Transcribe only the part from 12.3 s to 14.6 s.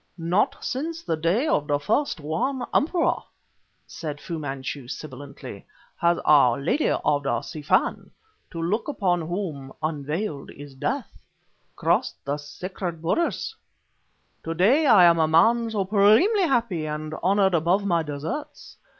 sacred borders. To